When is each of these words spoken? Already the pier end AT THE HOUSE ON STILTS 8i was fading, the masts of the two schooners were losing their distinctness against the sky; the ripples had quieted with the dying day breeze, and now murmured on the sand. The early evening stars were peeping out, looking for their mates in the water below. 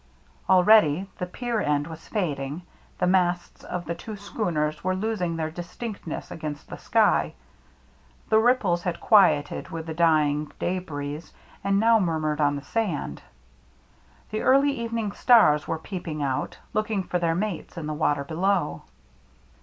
Already 0.49 1.07
the 1.19 1.27
pier 1.27 1.59
end 1.61 1.85
AT 1.85 1.89
THE 1.89 1.89
HOUSE 1.89 1.89
ON 1.89 1.89
STILTS 1.89 1.89
8i 1.89 1.89
was 1.91 2.07
fading, 2.37 2.61
the 2.97 3.05
masts 3.05 3.63
of 3.63 3.85
the 3.85 3.93
two 3.93 4.15
schooners 4.17 4.83
were 4.83 4.95
losing 4.95 5.35
their 5.35 5.51
distinctness 5.51 6.31
against 6.31 6.67
the 6.69 6.77
sky; 6.79 7.35
the 8.29 8.39
ripples 8.39 8.81
had 8.81 8.99
quieted 8.99 9.69
with 9.69 9.85
the 9.85 9.93
dying 9.93 10.51
day 10.57 10.79
breeze, 10.79 11.31
and 11.63 11.79
now 11.79 11.99
murmured 11.99 12.41
on 12.41 12.55
the 12.55 12.63
sand. 12.63 13.21
The 14.31 14.41
early 14.41 14.71
evening 14.71 15.11
stars 15.11 15.67
were 15.67 15.77
peeping 15.77 16.23
out, 16.23 16.57
looking 16.73 17.03
for 17.03 17.19
their 17.19 17.35
mates 17.35 17.77
in 17.77 17.85
the 17.85 17.93
water 17.93 18.23
below. 18.23 18.81